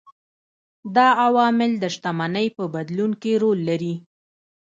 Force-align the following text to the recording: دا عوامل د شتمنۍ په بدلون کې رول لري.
دا 0.95 1.07
عوامل 1.25 1.71
د 1.79 1.85
شتمنۍ 1.95 2.47
په 2.57 2.63
بدلون 2.73 3.11
کې 3.21 3.31
رول 3.41 3.59
لري. 3.69 3.93